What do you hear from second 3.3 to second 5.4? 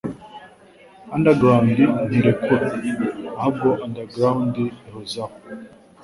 ahubwo underground ihozaho